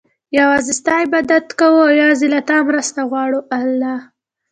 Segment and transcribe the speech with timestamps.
[0.37, 3.41] يوازي ستا عبادت كوو او يوازي له تا مرسته غواړو